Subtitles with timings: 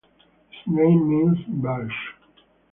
[0.49, 2.15] His name means 'belch'.